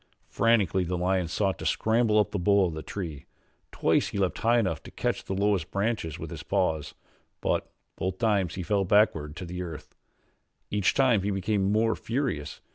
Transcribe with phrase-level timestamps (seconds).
[0.29, 3.27] Frantically the lion sought to scramble up the bole of the tree.
[3.71, 6.95] Twice he leaped high enough to catch the lowest branches with his paws,
[7.39, 9.93] but both times he fell backward to the earth.
[10.71, 12.61] Each time he became more furious.